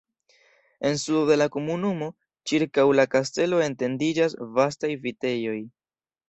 En 0.79 0.97
sudo 1.01 1.19
de 1.31 1.35
la 1.41 1.47
komunumo 1.55 2.07
ĉirkaŭ 2.53 2.87
la 3.01 3.05
kastelo 3.17 3.61
etendiĝas 3.67 4.35
vastaj 4.57 4.93
vitejoj. 5.07 5.61